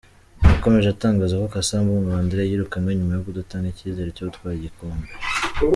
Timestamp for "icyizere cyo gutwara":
3.69-4.53